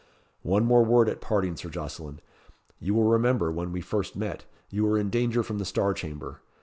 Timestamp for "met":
4.15-4.45